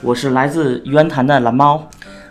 [0.00, 1.88] 我是来自圆坛的蓝猫。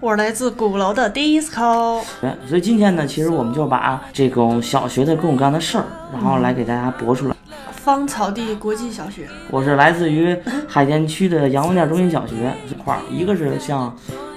[0.00, 2.02] 我是来自鼓楼的 disco。
[2.20, 7.36] 对，所以今天呢，其实我们就把这种小学的各种各样的事儿，然后来给大家播出来。
[7.70, 10.36] 芳草地国际小学，我是来自于
[10.68, 13.92] 海淀区的洋房店中心小学这块儿，一个是像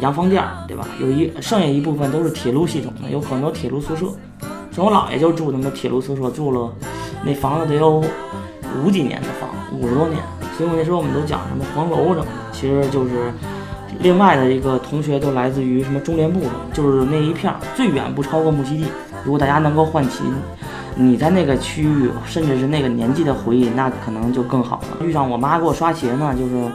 [0.00, 0.86] 洋房店，对吧？
[1.00, 4.06] 有一剩下一部分都是铁路系统的，有很多铁路宿舍。
[4.72, 6.70] 像我姥爷就住那么铁路宿舍，住了
[7.24, 8.04] 那房子得有
[8.82, 10.18] 五几年的房，五十多年。
[10.56, 13.30] 所以我那时候我们都讲什么黄楼什么的，其实就是
[14.00, 18.86] 另外的一个同学都来自于什么中联部的，就是那一片儿最远不超过木樨地。
[19.24, 20.22] 如果大家能够唤起
[20.94, 25.06] 你在那个区域，甚至是那个年纪的回忆，那可能就更好了。
[25.06, 26.70] 遇上我妈给我刷鞋呢，就是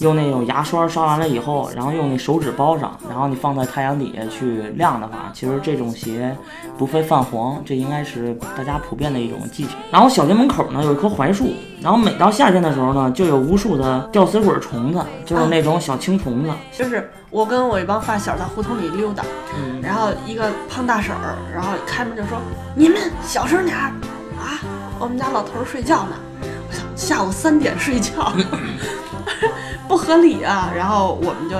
[0.00, 6.36] 用那种牙刷刷完了以后，然后用那手指包上，然后你放在太阳底下去晾的话，其实这种鞋
[6.76, 9.70] 不会泛黄，这应该是大家普遍的一种技巧。
[9.90, 11.48] 然后小学门口呢有一棵槐树，
[11.80, 16.50] 然后每到夏天的时候呢，就有无数的吊死鬼虫子，就是那种小青虫子。
[16.72, 19.24] 就是我跟我一帮发小在胡同里溜达，
[19.56, 22.38] 嗯，然后一个胖大婶儿，然后开门就说
[22.76, 23.92] ：“你们小声点儿
[24.38, 24.60] 啊，
[24.98, 26.16] 我们家老头儿睡觉呢。”
[26.68, 28.10] 我想下午三点睡觉，
[29.88, 30.70] 不合理啊。
[30.74, 31.56] 然后我们就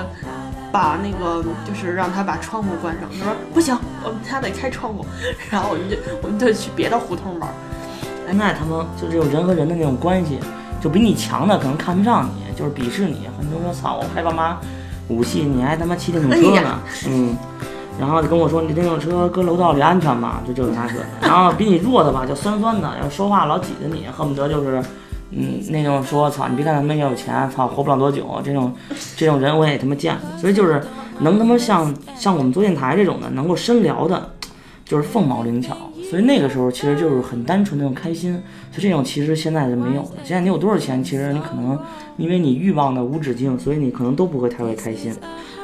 [0.72, 3.08] 把那个就是让他把窗户关上。
[3.10, 5.04] 他说不行，我们家得开窗户。
[5.50, 7.54] 然后我们就我们就去别的胡同玩儿。
[8.32, 10.38] 那他们就这种人和人的那种关系，
[10.80, 13.28] 就比你强的可能看不上你，就是鄙视你。
[13.38, 14.58] 很多人说操，我开爸妈
[15.08, 17.36] 武器，你还他妈骑电动车呢嗯。
[17.98, 20.42] 然后就跟我说你电动车搁楼道里安全吗？
[20.46, 21.06] 就这种那个的。
[21.22, 24.82] 然后比你弱的吧，就酸酸的，要说话老挤着你，恨不得就是，
[25.30, 28.40] 嗯，那种说操，你别看他们也有钱，操，活不了多久。
[28.44, 28.72] 这种
[29.16, 30.38] 这种人我也他妈见过。
[30.38, 30.80] 所以就是
[31.20, 34.30] 能他妈像像我们做电台这种的，能够深聊的，
[34.84, 35.76] 就是凤毛麟角。
[36.08, 38.40] 所以那个时候其实就是很单纯那种开心，
[38.70, 40.10] 就这种其实现在就没有了。
[40.22, 41.78] 现在你有多少钱，其实你可能
[42.16, 45.12] 因为你欲望的无止境，所以你可能都不会太会开心。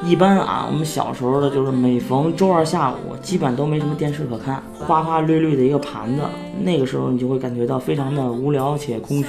[0.05, 6.23] 一般啊，我们小时候的就是每逢周二下午，基本都没什么电视可看，花花绿绿的一个盘子，
[6.64, 9.29] 那个时候你就会感觉到非常的无聊且空虚。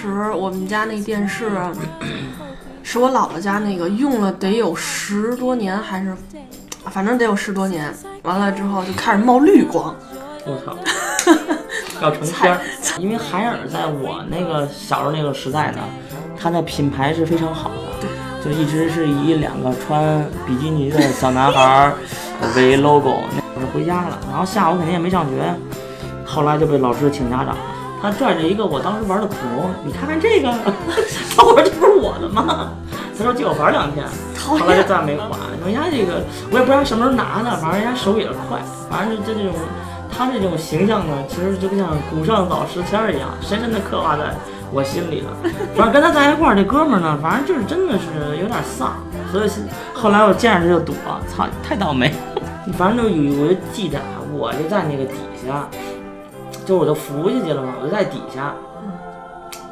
[0.00, 1.50] 时我们家那电视
[2.82, 6.16] 是我姥姥家那个用了得有十多年，还是
[6.84, 7.92] 反正得有十多年。
[8.22, 9.94] 完了之后就开始冒绿光，
[10.46, 10.76] 我操，
[12.00, 12.60] 要成仙儿！
[12.98, 15.80] 因为海尔在我那个小时候那个时代呢，
[16.40, 17.70] 它的品牌是非常好
[18.00, 18.08] 的，
[18.44, 21.94] 就一直是以两个穿比基尼的小男孩儿
[22.54, 23.22] 为 logo。
[23.34, 25.52] 那会儿回家了，然后下午肯定也没上学，
[26.24, 27.56] 后来就被老师请家长了。
[28.00, 30.52] 他拽着一个我当时玩的恐龙，你看看这个，
[31.34, 32.70] 他我说这不是我的吗？
[33.18, 34.06] 他说借我玩两天，
[34.38, 34.86] 后来就厌。
[34.86, 35.26] 再没还。
[35.64, 39.54] 人家这个我也不知道什么时候拿的，反正人家手也是快，反正就这种
[40.16, 44.34] 他这种形象呢，其实就像古上早石签儿一样，深深的刻画在
[44.72, 45.30] 我心里了。
[45.74, 48.94] 反正跟他在一块儿，这哥们儿呢， 反正就是真的是有点丧，
[49.30, 49.50] 所以
[49.92, 50.94] 后来我见着他就躲，
[51.28, 52.12] 操，太倒霉。
[52.76, 55.14] 反正就有我就记得啊，我就在那个底
[55.46, 55.68] 下，
[56.64, 58.54] 就我就扶下去了嘛，我就在底下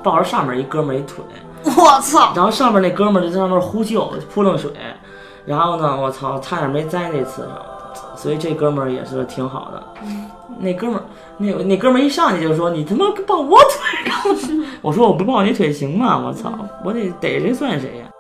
[0.02, 1.24] 抱着上面一哥们儿一腿。
[1.64, 2.32] 我操！
[2.36, 4.70] 然后上面那哥们儿就在上面呼救扑棱水，
[5.46, 7.52] 然后呢，我操，差点没栽那次上，
[8.14, 9.82] 所以这哥们儿也是挺好的。
[10.58, 11.02] 那哥们儿，
[11.38, 16.18] 那那哥们儿一上去就说：“你他妈抱我腿干嘛？” 我说：“我不抱你腿行吗？
[16.18, 16.52] 我操，
[16.84, 18.10] 我得逮谁算谁呀。”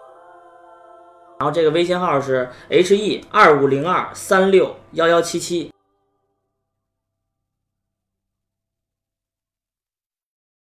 [1.40, 5.70] 然后这个微信号是 H E 二五零二三六幺幺七七，